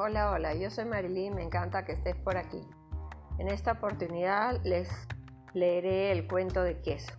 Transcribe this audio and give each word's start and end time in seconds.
Hola, 0.00 0.30
hola, 0.30 0.54
yo 0.54 0.70
soy 0.70 0.84
Marilyn, 0.84 1.34
me 1.34 1.42
encanta 1.42 1.84
que 1.84 1.90
estés 1.90 2.14
por 2.14 2.36
aquí. 2.36 2.60
En 3.38 3.48
esta 3.48 3.72
oportunidad 3.72 4.62
les 4.62 4.88
leeré 5.54 6.12
el 6.12 6.28
cuento 6.28 6.62
de 6.62 6.80
queso. 6.80 7.12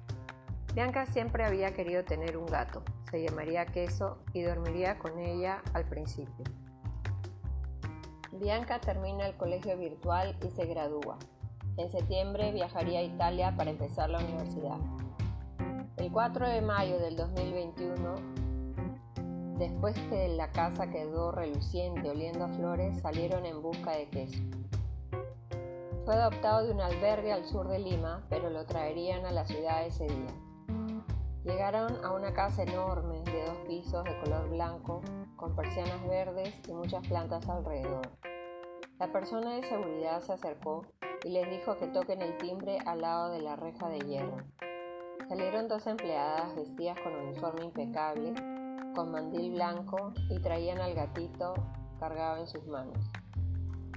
Bianca 0.74 1.06
siempre 1.06 1.44
había 1.44 1.74
querido 1.74 2.06
tener 2.06 2.38
un 2.38 2.46
gato, 2.46 2.82
se 3.12 3.22
llamaría 3.22 3.66
queso 3.66 4.20
y 4.32 4.44
dormiría 4.44 4.98
con 4.98 5.20
ella 5.20 5.62
al 5.74 5.90
principio. 5.90 6.46
Bianca 8.32 8.80
termina 8.80 9.28
el 9.28 9.36
colegio 9.36 9.78
virtual 9.78 10.38
y 10.42 10.50
se 10.50 10.66
gradúa. 10.66 11.18
En 11.76 11.92
septiembre 11.92 12.54
viajaría 12.54 13.00
a 13.00 13.04
Italia 13.04 13.58
para 13.58 13.72
empezar 13.72 14.10
la 14.10 14.20
universidad. 14.20 14.78
El 15.98 16.10
4 16.14 16.48
de 16.48 16.62
mayo 16.62 16.98
del 16.98 17.18
2021 17.18 18.49
Después 19.60 19.94
que 20.10 20.30
la 20.30 20.54
casa 20.54 20.90
quedó 20.90 21.34
reluciente 21.34 22.10
oliendo 22.10 22.46
a 22.46 22.48
flores, 22.48 23.02
salieron 23.02 23.46
en 23.46 23.62
busca 23.62 23.92
de 23.92 24.08
queso. 24.08 24.42
Fue 26.06 26.16
adoptado 26.16 26.66
de 26.66 26.72
un 26.72 26.80
albergue 26.80 27.34
al 27.34 27.44
sur 27.44 27.68
de 27.68 27.78
Lima, 27.78 28.26
pero 28.30 28.50
lo 28.50 28.66
traerían 28.66 29.26
a 29.26 29.32
la 29.32 29.46
ciudad 29.46 29.86
ese 29.86 30.06
día. 30.06 30.34
Llegaron 31.44 32.06
a 32.06 32.14
una 32.14 32.34
casa 32.34 32.64
enorme 32.64 33.22
de 33.24 33.48
dos 33.48 33.58
pisos 33.68 34.06
de 34.06 34.18
color 34.22 34.50
blanco, 34.50 35.02
con 35.36 35.54
persianas 35.58 36.08
verdes 36.08 36.54
y 36.66 36.72
muchas 36.72 37.06
plantas 37.06 37.46
alrededor. 37.50 38.10
La 38.98 39.12
persona 39.12 39.56
de 39.56 39.64
seguridad 39.64 40.22
se 40.22 40.32
acercó 40.32 40.86
y 41.26 41.32
les 41.32 41.50
dijo 41.50 41.78
que 41.78 41.88
toquen 41.88 42.22
el 42.22 42.38
timbre 42.38 42.78
al 42.86 43.02
lado 43.02 43.32
de 43.32 43.42
la 43.42 43.58
reja 43.58 43.90
de 43.90 44.00
hierro. 44.00 44.38
Salieron 45.28 45.68
dos 45.68 45.86
empleadas 45.86 46.56
vestidas 46.56 46.98
con 47.02 47.14
uniforme 47.14 47.66
impecable 47.66 48.34
con 48.96 49.12
mandil 49.12 49.54
blanco 49.54 50.14
y 50.30 50.40
traían 50.40 50.80
al 50.80 50.94
gatito 50.94 51.54
cargado 52.00 52.38
en 52.38 52.48
sus 52.48 52.66
manos. 52.68 52.98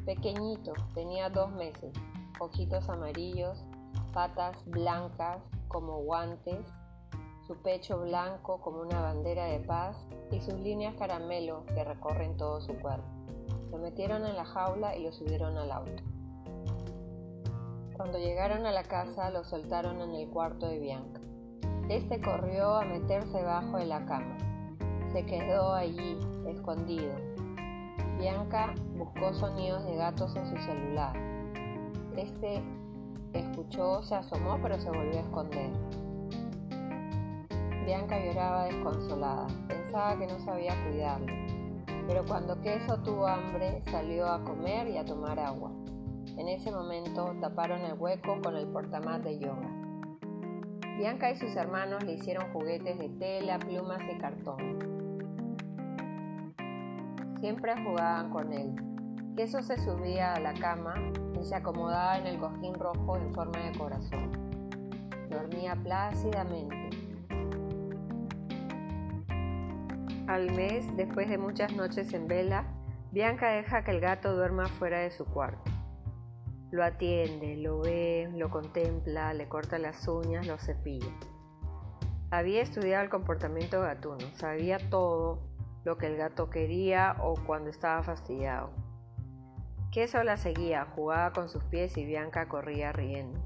Pequeñito, 0.04 0.72
tenía 0.94 1.30
dos 1.30 1.52
meses, 1.52 1.92
ojitos 2.40 2.88
amarillos, 2.88 3.64
patas 4.12 4.56
blancas 4.66 5.42
como 5.68 5.98
guantes, 6.02 6.66
su 7.46 7.56
pecho 7.56 8.00
blanco 8.00 8.60
como 8.60 8.80
una 8.80 9.00
bandera 9.00 9.44
de 9.46 9.60
paz 9.60 10.06
y 10.30 10.40
sus 10.40 10.54
líneas 10.54 10.94
caramelo 10.96 11.64
que 11.66 11.84
recorren 11.84 12.36
todo 12.36 12.60
su 12.60 12.74
cuerpo. 12.74 13.06
Lo 13.70 13.78
metieron 13.78 14.26
en 14.26 14.36
la 14.36 14.44
jaula 14.44 14.96
y 14.96 15.02
lo 15.02 15.12
subieron 15.12 15.56
al 15.56 15.70
auto. 15.70 16.02
Cuando 17.96 18.18
llegaron 18.18 18.66
a 18.66 18.72
la 18.72 18.82
casa 18.82 19.30
lo 19.30 19.44
soltaron 19.44 20.00
en 20.00 20.14
el 20.14 20.28
cuarto 20.28 20.66
de 20.66 20.78
Bianca. 20.78 21.20
Este 21.88 22.20
corrió 22.20 22.74
a 22.74 22.84
meterse 22.84 23.42
bajo 23.42 23.76
de 23.76 23.86
la 23.86 24.04
cama. 24.06 24.36
Se 25.12 25.26
quedó 25.26 25.74
allí, 25.74 26.18
escondido. 26.46 27.12
Bianca 28.18 28.74
buscó 28.96 29.34
sonidos 29.34 29.84
de 29.84 29.96
gatos 29.96 30.34
en 30.36 30.46
su 30.46 30.56
celular. 30.56 31.14
Este 32.16 32.62
escuchó, 33.34 34.02
se 34.02 34.14
asomó, 34.14 34.58
pero 34.62 34.78
se 34.78 34.88
volvió 34.88 35.18
a 35.18 35.22
esconder. 35.22 35.70
Bianca 37.84 38.24
lloraba 38.24 38.64
desconsolada. 38.64 39.48
Pensaba 39.68 40.18
que 40.18 40.26
no 40.26 40.38
sabía 40.38 40.82
cuidarlo. 40.88 41.34
Pero 42.06 42.24
cuando 42.24 42.58
Queso 42.62 42.96
tuvo 43.02 43.26
hambre, 43.26 43.82
salió 43.90 44.26
a 44.28 44.42
comer 44.42 44.88
y 44.88 44.96
a 44.96 45.04
tomar 45.04 45.38
agua. 45.38 45.72
En 46.38 46.48
ese 46.48 46.70
momento 46.70 47.36
taparon 47.38 47.80
el 47.82 47.98
hueco 47.98 48.40
con 48.42 48.56
el 48.56 48.66
portamat 48.66 49.22
de 49.22 49.38
yoga. 49.38 49.68
Bianca 50.96 51.30
y 51.30 51.36
sus 51.36 51.54
hermanos 51.54 52.02
le 52.02 52.14
hicieron 52.14 52.50
juguetes 52.52 52.98
de 52.98 53.10
tela, 53.10 53.58
plumas 53.58 54.00
y 54.10 54.16
cartón. 54.18 54.91
Siempre 57.42 57.74
jugaban 57.82 58.30
con 58.30 58.52
él. 58.52 58.72
Queso 59.36 59.64
se 59.64 59.76
subía 59.76 60.34
a 60.34 60.38
la 60.38 60.54
cama 60.54 60.94
y 61.40 61.44
se 61.44 61.56
acomodaba 61.56 62.16
en 62.16 62.28
el 62.28 62.38
cojín 62.38 62.72
rojo 62.72 63.16
en 63.16 63.34
forma 63.34 63.58
de 63.58 63.76
corazón. 63.76 64.30
Dormía 65.28 65.74
plácidamente. 65.74 66.90
Al 70.28 70.52
mes, 70.52 70.96
después 70.96 71.28
de 71.28 71.36
muchas 71.36 71.74
noches 71.74 72.12
en 72.12 72.28
vela, 72.28 72.64
Bianca 73.10 73.50
deja 73.50 73.82
que 73.82 73.90
el 73.90 73.98
gato 73.98 74.36
duerma 74.36 74.68
fuera 74.68 75.00
de 75.00 75.10
su 75.10 75.24
cuarto. 75.24 75.68
Lo 76.70 76.84
atiende, 76.84 77.56
lo 77.56 77.80
ve, 77.80 78.30
lo 78.36 78.50
contempla, 78.50 79.34
le 79.34 79.48
corta 79.48 79.80
las 79.80 80.06
uñas, 80.06 80.46
lo 80.46 80.58
cepilla. 80.58 81.10
Había 82.30 82.62
estudiado 82.62 83.02
el 83.02 83.10
comportamiento 83.10 83.80
gatuno, 83.80 84.20
sabía 84.32 84.78
todo 84.90 85.51
lo 85.84 85.98
que 85.98 86.06
el 86.06 86.16
gato 86.16 86.50
quería 86.50 87.16
o 87.20 87.34
cuando 87.34 87.70
estaba 87.70 88.02
fastidiado. 88.02 88.70
Queso 89.90 90.22
la 90.22 90.36
seguía, 90.36 90.86
jugaba 90.86 91.32
con 91.32 91.48
sus 91.48 91.62
pies 91.64 91.96
y 91.98 92.04
Bianca 92.04 92.48
corría 92.48 92.92
riendo. 92.92 93.40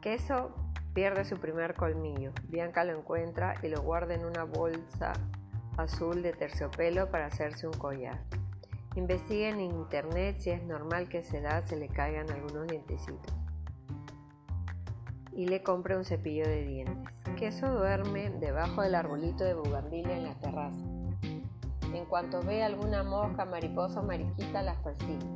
Queso 0.00 0.54
pierde 0.94 1.26
su 1.26 1.36
primer 1.36 1.74
colmillo. 1.74 2.32
Bianca 2.44 2.82
lo 2.84 2.98
encuentra 2.98 3.54
y 3.62 3.68
lo 3.68 3.82
guarda 3.82 4.14
en 4.14 4.24
una 4.24 4.44
bolsa 4.44 5.12
azul 5.76 6.22
de 6.22 6.32
terciopelo 6.32 7.10
para 7.10 7.26
hacerse 7.26 7.66
un 7.66 7.74
collar. 7.74 8.18
Investiga 8.94 9.50
en 9.50 9.60
internet 9.60 10.36
si 10.38 10.50
es 10.50 10.62
normal 10.62 11.10
que 11.10 11.18
a 11.18 11.20
esa 11.20 11.36
edad 11.36 11.64
se 11.64 11.76
le 11.76 11.88
caigan 11.88 12.30
algunos 12.30 12.66
dientecitos. 12.66 13.34
Y 15.32 15.48
le 15.48 15.62
compra 15.62 15.98
un 15.98 16.06
cepillo 16.06 16.48
de 16.48 16.64
dientes. 16.64 17.22
Queso 17.36 17.70
duerme 17.70 18.30
debajo 18.30 18.80
del 18.80 18.94
arbolito 18.94 19.44
de 19.44 19.52
bugambilia 19.52 20.16
en 20.16 20.24
la 20.24 20.38
terraza. 20.38 20.95
En 21.96 22.04
cuanto 22.04 22.42
ve 22.42 22.62
alguna 22.62 23.02
mosca, 23.02 23.46
mariposa 23.46 24.00
o 24.00 24.02
mariquita, 24.02 24.60
las 24.60 24.76
persigue. 24.82 25.26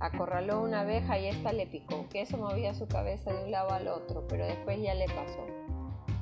Acorraló 0.00 0.62
una 0.62 0.80
abeja 0.80 1.18
y 1.18 1.26
ésta 1.26 1.52
le 1.52 1.66
picó, 1.66 2.08
que 2.08 2.22
eso 2.22 2.38
movía 2.38 2.72
su 2.72 2.88
cabeza 2.88 3.34
de 3.34 3.44
un 3.44 3.50
lado 3.50 3.70
al 3.72 3.86
otro, 3.88 4.26
pero 4.28 4.46
después 4.46 4.80
ya 4.80 4.94
le 4.94 5.06
pasó. 5.06 5.44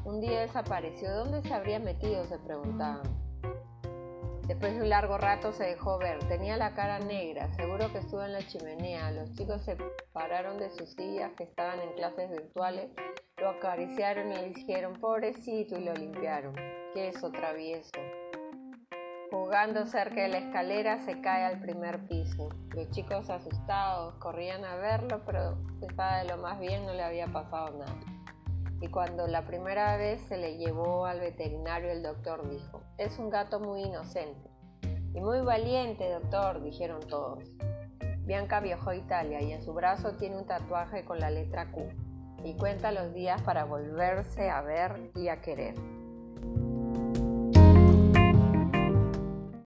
Un 0.05 0.21
día 0.21 0.41
desapareció. 0.41 1.15
¿Dónde 1.15 1.43
se 1.43 1.55
habría 1.55 1.79
metido? 1.79 2.25
se 2.25 2.39
preguntaban. 2.41 3.03
Después 4.49 4.75
de 4.75 4.83
un 4.83 4.89
largo 4.89 5.17
rato 5.17 5.53
se 5.53 5.65
dejó 5.65 5.99
ver. 5.99 6.19
Tenía 6.27 6.57
la 6.57 6.75
cara 6.75 6.99
negra, 6.99 7.53
seguro 7.55 7.93
que 7.93 7.99
estuvo 7.99 8.25
en 8.25 8.33
la 8.33 8.45
chimenea. 8.47 9.13
Los 9.13 9.33
chicos 9.35 9.63
se 9.63 9.77
pararon 10.13 10.59
de 10.59 10.71
sus 10.71 10.91
sillas 10.91 11.31
que 11.37 11.45
estaban 11.45 11.81
en 11.81 11.93
clases 11.93 12.31
virtuales, 12.31 12.91
lo 13.37 13.51
acariciaron 13.51 14.33
y 14.33 14.37
le 14.37 14.49
dijeron 14.55 14.95
pobrecito 15.01 15.79
y 15.79 15.85
lo 15.85 15.95
limpiaron. 15.95 16.57
Queso 16.95 17.31
travieso. 17.31 18.01
Jugando 19.47 19.87
cerca 19.87 20.23
de 20.23 20.29
la 20.29 20.39
escalera 20.39 20.99
se 20.99 21.21
cae 21.21 21.45
al 21.45 21.61
primer 21.61 22.09
piso. 22.09 22.49
Los 22.75 22.91
chicos 22.91 23.31
asustados 23.31 24.17
corrían 24.17 24.65
a 24.65 24.75
verlo, 24.75 25.23
pero 25.25 25.57
estaba 25.81 26.19
de 26.19 26.25
lo 26.25 26.37
más 26.39 26.59
bien, 26.59 26.85
no 26.85 26.93
le 26.93 27.05
había 27.05 27.29
pasado 27.29 27.79
nada. 27.79 27.95
Y 28.81 28.89
cuando 28.89 29.29
la 29.29 29.47
primera 29.47 29.97
vez 29.99 30.21
se 30.23 30.37
le 30.37 30.57
llevó 30.57 31.07
al 31.07 31.21
veterinario, 31.21 31.93
el 31.93 32.03
doctor 32.03 32.51
dijo, 32.51 32.83
es 32.99 33.21
un 33.21 33.31
gato 33.31 33.61
muy 33.61 33.83
inocente. 33.83 34.51
Y 35.15 35.21
muy 35.21 35.41
valiente, 35.43 36.11
doctor, 36.11 36.61
dijeron 36.65 36.99
todos. 37.07 37.45
Bianca 38.25 38.59
viajó 38.59 38.91
a 38.91 38.97
Italia 38.97 39.41
y 39.43 39.53
en 39.53 39.63
su 39.63 39.73
brazo 39.73 40.17
tiene 40.17 40.39
un 40.39 40.47
tatuaje 40.47 41.05
con 41.05 41.21
la 41.21 41.31
letra 41.31 41.71
Q 41.71 41.87
y 42.43 42.57
cuenta 42.57 42.91
los 42.91 43.15
días 43.15 43.41
para 43.43 43.65
volverse 43.65 44.51
a 44.51 44.61
ver 44.63 45.13
y 45.15 45.29
a 45.29 45.41
querer. 45.41 45.77